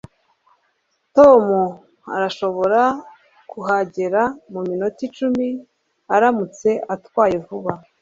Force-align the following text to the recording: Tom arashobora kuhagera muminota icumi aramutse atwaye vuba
Tom 1.15 1.43
arashobora 2.15 2.81
kuhagera 3.51 4.21
muminota 4.51 4.99
icumi 5.07 5.47
aramutse 6.15 6.69
atwaye 6.95 7.35
vuba 7.47 7.73